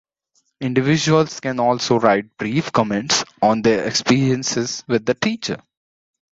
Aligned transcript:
Individuals 0.61 1.39
can 1.41 1.59
also 1.59 1.99
write 1.99 2.35
brief 2.35 2.71
comments 2.71 3.23
on 3.39 3.61
their 3.61 3.87
experiences 3.87 4.83
with 4.87 5.05
the 5.05 5.13
teachers. 5.13 5.59